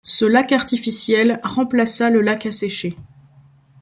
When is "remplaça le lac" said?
1.43-2.47